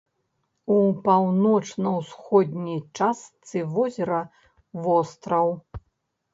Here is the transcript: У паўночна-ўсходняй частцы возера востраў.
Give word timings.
У 0.75 0.77
паўночна-ўсходняй 1.09 2.81
частцы 3.01 3.57
возера 3.77 4.21
востраў. 4.89 5.47